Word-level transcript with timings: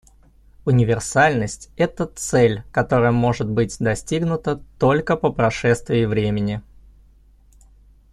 Универсальность— 0.65 1.69
это 1.77 2.07
цель, 2.07 2.63
которая 2.71 3.11
может 3.11 3.47
быть 3.47 3.77
достигнута 3.77 4.59
только 4.79 5.15
по 5.15 5.31
прошествии 5.31 6.05
времени. 6.05 6.63